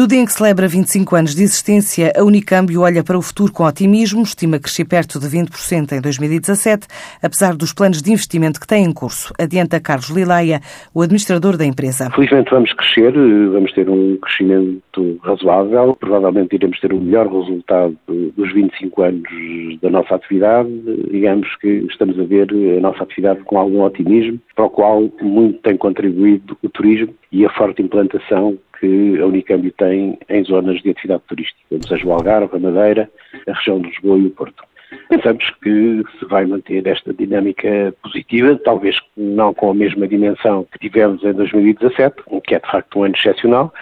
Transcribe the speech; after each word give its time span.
No 0.00 0.06
dia 0.06 0.18
em 0.18 0.24
que 0.24 0.32
celebra 0.32 0.66
25 0.66 1.14
anos 1.14 1.34
de 1.34 1.42
existência, 1.42 2.10
a 2.16 2.24
Unicâmbio 2.24 2.80
olha 2.80 3.04
para 3.04 3.18
o 3.18 3.20
futuro 3.20 3.52
com 3.52 3.64
otimismo, 3.64 4.22
estima 4.22 4.58
crescer 4.58 4.86
perto 4.86 5.20
de 5.20 5.26
20% 5.26 5.92
em 5.92 6.00
2017, 6.00 6.86
apesar 7.22 7.54
dos 7.54 7.74
planos 7.74 8.00
de 8.00 8.10
investimento 8.10 8.58
que 8.58 8.66
tem 8.66 8.82
em 8.82 8.94
curso. 8.94 9.34
Adianta 9.38 9.78
Carlos 9.78 10.08
Lilaia, 10.08 10.62
o 10.94 11.02
administrador 11.02 11.58
da 11.58 11.66
empresa. 11.66 12.08
Felizmente 12.12 12.50
vamos 12.50 12.72
crescer, 12.72 13.12
vamos 13.12 13.70
ter 13.74 13.90
um 13.90 14.16
crescimento 14.16 15.20
razoável, 15.22 15.94
provavelmente 16.00 16.54
iremos 16.54 16.80
ter 16.80 16.94
o 16.94 16.98
melhor 16.98 17.26
resultado 17.26 17.94
dos 18.08 18.54
25 18.54 19.02
anos 19.02 19.28
da 19.82 19.90
nossa 19.90 20.14
atividade. 20.14 20.70
Digamos 21.10 21.46
que 21.56 21.68
estamos 21.90 22.18
a 22.18 22.24
ver 22.24 22.48
a 22.78 22.80
nossa 22.80 23.02
atividade 23.02 23.40
com 23.40 23.58
algum 23.58 23.82
otimismo, 23.82 24.40
para 24.56 24.64
o 24.64 24.70
qual 24.70 25.12
muito 25.20 25.58
tem 25.58 25.76
contribuído 25.76 26.56
o 26.62 26.70
turismo 26.70 27.14
e 27.30 27.44
a 27.44 27.50
forte 27.50 27.82
implantação 27.82 28.56
que 28.80 29.20
a 29.20 29.26
Unicâmbio 29.26 29.72
tem 29.72 30.18
em 30.28 30.44
zonas 30.44 30.80
de 30.82 30.90
atividade 30.90 31.22
turística, 31.28 31.60
como 31.68 31.86
seja 31.86 32.06
o 32.06 32.12
Algarve, 32.12 32.56
a 32.56 32.58
Madeira, 32.58 33.10
a 33.46 33.52
região 33.52 33.80
de 33.80 33.88
Lisboa 33.88 34.18
e 34.18 34.26
o 34.26 34.30
Porto. 34.30 34.64
Pensamos 35.08 35.48
que 35.62 36.02
se 36.18 36.24
vai 36.24 36.46
manter 36.46 36.84
esta 36.86 37.12
dinâmica 37.12 37.94
positiva, 38.02 38.58
talvez 38.64 38.96
não 39.16 39.54
com 39.54 39.70
a 39.70 39.74
mesma 39.74 40.08
dimensão 40.08 40.66
que 40.72 40.78
tivemos 40.78 41.22
em 41.22 41.32
2017, 41.32 42.16
que 42.44 42.54
é 42.54 42.58
de 42.58 42.70
facto 42.70 42.98
um 42.98 43.04
ano 43.04 43.14
excepcional, 43.14 43.72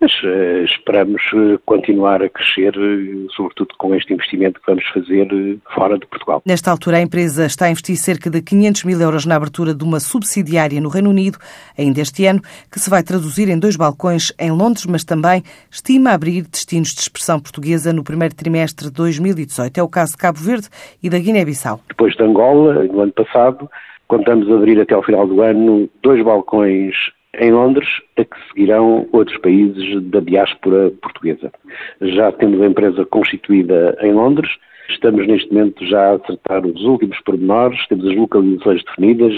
mas 0.00 0.12
uh, 0.22 0.64
esperamos 0.64 1.20
uh, 1.32 1.58
continuar 1.66 2.22
a 2.22 2.28
crescer, 2.28 2.76
uh, 2.76 3.32
sobretudo 3.32 3.74
com 3.76 3.94
este 3.94 4.12
investimento 4.12 4.60
que 4.60 4.66
vamos 4.66 4.86
fazer 4.88 5.58
fora 5.74 5.98
de 5.98 6.06
Portugal. 6.06 6.42
Nesta 6.46 6.70
altura, 6.70 6.98
a 6.98 7.02
empresa 7.02 7.46
está 7.46 7.66
a 7.66 7.70
investir 7.70 7.96
cerca 7.96 8.30
de 8.30 8.40
500 8.40 8.84
mil 8.84 9.00
euros 9.00 9.26
na 9.26 9.36
abertura 9.36 9.74
de 9.74 9.82
uma 9.82 9.98
subsidiária 9.98 10.80
no 10.80 10.88
Reino 10.88 11.10
Unido, 11.10 11.38
ainda 11.76 12.00
este 12.00 12.26
ano, 12.26 12.40
que 12.70 12.78
se 12.78 12.88
vai 12.88 13.02
traduzir 13.02 13.48
em 13.48 13.58
dois 13.58 13.76
balcões 13.76 14.32
em 14.38 14.50
Londres, 14.50 14.86
mas 14.86 15.04
também 15.04 15.42
estima 15.70 16.12
abrir 16.12 16.42
destinos 16.42 16.94
de 16.94 17.00
expressão 17.00 17.40
portuguesa 17.40 17.92
no 17.92 18.04
primeiro 18.04 18.34
trimestre 18.34 18.86
de 18.86 18.92
2018. 18.92 19.78
É 19.78 19.82
o 19.82 19.88
caso 19.88 20.12
de 20.12 20.18
Cabo 20.18 20.38
Verde 20.38 20.68
e 21.02 21.10
da 21.10 21.18
Guiné-Bissau. 21.18 21.80
Depois 21.88 22.14
de 22.14 22.22
Angola, 22.22 22.84
no 22.84 23.00
ano 23.00 23.12
passado, 23.12 23.68
contamos 24.06 24.50
abrir 24.50 24.80
até 24.80 24.94
ao 24.94 25.02
final 25.02 25.26
do 25.26 25.42
ano 25.42 25.88
dois 26.02 26.24
balcões 26.24 26.94
em 27.38 27.52
Londres, 27.52 27.88
a 28.16 28.24
que 28.24 28.36
seguirão 28.48 29.08
outros 29.12 29.38
países 29.38 30.02
da 30.04 30.20
diáspora 30.20 30.90
portuguesa. 31.02 31.52
Já 32.00 32.32
temos 32.32 32.60
a 32.60 32.66
empresa 32.66 33.04
constituída 33.04 33.96
em 34.02 34.12
Londres, 34.12 34.50
Estamos 34.88 35.26
neste 35.26 35.52
momento 35.52 35.84
já 35.86 36.12
a 36.12 36.14
acertar 36.14 36.66
os 36.66 36.82
últimos 36.82 37.20
pormenores, 37.20 37.86
temos 37.88 38.06
as 38.06 38.16
localizações 38.16 38.82
definidas 38.84 39.34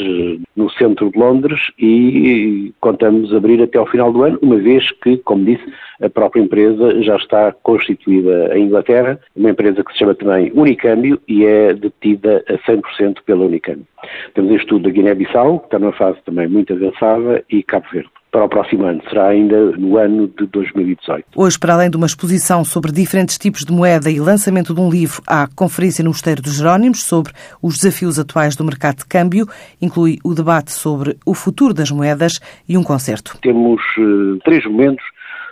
no 0.55 0.71
centro 0.71 1.11
de 1.11 1.19
Londres 1.19 1.61
e 1.79 2.73
contamos 2.81 3.35
abrir 3.35 3.61
até 3.61 3.77
ao 3.77 3.87
final 3.87 4.13
do 4.13 4.23
ano, 4.23 4.39
uma 4.43 4.57
vez 4.57 4.91
que, 5.03 5.17
como 5.19 5.45
disse, 5.45 5.65
a 6.01 6.09
própria 6.09 6.41
empresa 6.41 7.03
já 7.03 7.17
está 7.17 7.53
constituída 7.63 8.57
em 8.57 8.67
Inglaterra, 8.67 9.21
uma 9.35 9.51
empresa 9.51 9.83
que 9.83 9.93
se 9.93 9.99
chama 9.99 10.15
também 10.15 10.53
Unicâmbio 10.55 11.21
e 11.27 11.45
é 11.45 11.75
detida 11.75 12.45
a 12.49 12.55
100% 12.71 13.19
pela 13.27 13.45
Unicâmbio. 13.45 13.87
Temos 14.35 14.53
em 14.53 14.57
estudo 14.57 14.89
a 14.89 14.93
Guiné-Bissau, 14.93 15.59
que 15.59 15.67
está 15.67 15.79
numa 15.79 15.93
fase 15.93 16.19
também 16.25 16.47
muito 16.47 16.73
avançada, 16.73 17.45
e 17.51 17.63
Cabo 17.63 17.87
Verde 17.93 18.11
para 18.31 18.45
o 18.45 18.49
próximo 18.49 18.85
ano. 18.85 19.03
Será 19.09 19.29
ainda 19.29 19.73
no 19.73 19.97
ano 19.97 20.29
de 20.29 20.47
2018. 20.47 21.27
Hoje, 21.37 21.59
para 21.59 21.75
além 21.75 21.91
de 21.91 21.97
uma 21.97 22.07
exposição 22.07 22.65
sobre 22.65 22.93
diferentes 22.93 23.37
tipos 23.39 23.65
de 23.65 23.73
moeda 23.73 24.11
e 24.11 24.21
lançamento 24.21 24.75
de 24.75 24.81
um 24.81 24.91
livro, 24.91 25.23
há 25.27 25.49
conferência 25.55 26.05
no 26.05 26.11
Mosteiro 26.11 26.43
dos 26.43 26.57
Jerónimos 26.57 27.03
sobre 27.03 27.33
os 27.63 27.79
desafios 27.79 28.19
atuais 28.19 28.57
do 28.57 28.65
mercado 28.65 28.99
de 28.99 29.07
câmbio. 29.07 29.47
Inclui 29.81 30.19
o 30.25 30.35
debate 30.35 30.73
sobre 30.73 31.17
o 31.27 31.35
futuro 31.35 31.75
das 31.75 31.91
moedas 31.91 32.41
e 32.69 32.77
um 32.77 32.83
concerto. 32.83 33.39
Temos 33.43 33.83
uh, 33.99 34.39
três 34.45 34.65
momentos 34.65 35.05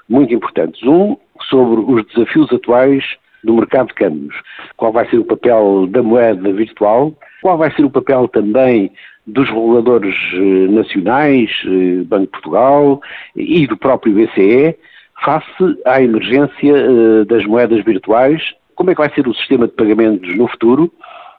muito 0.09 0.33
importantes. 0.33 0.83
Um 0.84 1.17
sobre 1.49 1.81
os 1.81 2.06
desafios 2.06 2.53
atuais 2.53 3.05
do 3.45 3.55
mercado 3.55 3.89
de 3.89 3.95
câmbios. 3.95 4.34
Qual 4.77 4.93
vai 4.93 5.09
ser 5.09 5.19
o 5.19 5.25
papel 5.25 5.87
da 5.89 6.03
moeda 6.03 6.53
virtual? 6.53 7.15
Qual 7.41 7.56
vai 7.56 7.73
ser 7.75 7.84
o 7.84 7.91
papel 7.91 8.29
também 8.29 8.91
dos 9.28 9.49
reguladores 9.49 10.16
eh, 10.33 10.69
nacionais, 10.71 11.50
eh, 11.65 12.03
Banco 12.05 12.25
de 12.25 12.31
Portugal 12.33 13.00
e 13.37 13.66
do 13.66 13.77
próprio 13.77 14.15
BCE, 14.15 14.75
face 15.22 15.78
à 15.84 16.00
emergência 16.03 16.75
eh, 16.75 17.25
das 17.27 17.44
moedas 17.44 17.84
virtuais. 17.84 18.43
Como 18.75 18.91
é 18.91 18.94
que 18.94 19.00
vai 19.00 19.12
ser 19.15 19.28
o 19.28 19.34
sistema 19.34 19.66
de 19.66 19.75
pagamentos 19.75 20.34
no 20.37 20.49
futuro? 20.49 20.91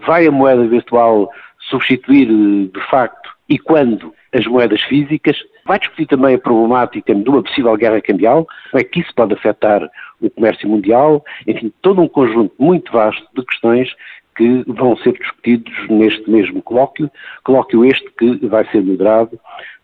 Vai 0.05 0.27
a 0.27 0.31
moeda 0.31 0.67
virtual 0.67 1.29
substituir, 1.69 2.27
de 2.27 2.81
facto, 2.89 3.29
e 3.47 3.57
quando 3.57 4.13
as 4.33 4.45
moedas 4.45 4.81
físicas? 4.83 5.37
Vai 5.65 5.79
discutir 5.79 6.05
também 6.05 6.35
a 6.35 6.39
problemática 6.39 7.13
de 7.13 7.29
uma 7.29 7.41
possível 7.41 7.75
guerra 7.75 8.01
cambial, 8.01 8.47
como 8.69 8.81
é 8.81 8.83
que 8.83 8.99
isso 8.99 9.13
pode 9.15 9.33
afetar 9.33 9.89
o 10.21 10.29
comércio 10.29 10.67
mundial, 10.67 11.23
enfim, 11.47 11.71
todo 11.81 12.01
um 12.01 12.07
conjunto 12.07 12.53
muito 12.59 12.91
vasto 12.91 13.25
de 13.35 13.43
questões 13.45 13.89
que 14.39 14.63
vão 14.67 14.95
ser 14.95 15.11
discutidos 15.19 15.73
neste 15.89 16.31
mesmo 16.31 16.61
colóquio, 16.61 17.11
colóquio 17.43 17.83
este 17.83 18.09
que 18.17 18.47
vai 18.47 18.65
ser 18.71 18.81
moderado 18.81 19.37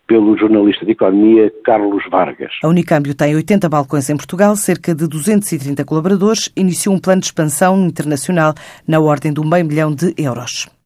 pelo 0.06 0.34
jornalista 0.38 0.86
de 0.86 0.92
economia 0.92 1.52
Carlos 1.62 2.02
Vargas. 2.10 2.52
A 2.62 2.68
Unicâmbio 2.68 3.14
tem 3.14 3.34
80 3.34 3.68
balcões 3.68 4.08
em 4.08 4.16
Portugal, 4.16 4.56
cerca 4.56 4.94
de 4.94 5.06
230 5.06 5.84
colaboradores, 5.84 6.50
iniciou 6.56 6.94
um 6.94 6.98
plano 6.98 7.20
de 7.20 7.26
expansão 7.26 7.86
internacional 7.86 8.54
na 8.88 8.98
ordem 8.98 9.30
do 9.30 9.44
meio 9.44 9.66
milhão 9.66 9.94
de 9.94 10.14
euros. 10.16 10.66